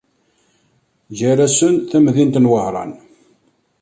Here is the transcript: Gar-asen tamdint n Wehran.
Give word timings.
Gar-asen 1.19 1.75
tamdint 1.89 2.35
n 2.43 2.49
Wehran. 2.51 2.91